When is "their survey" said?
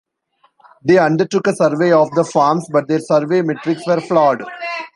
2.87-3.43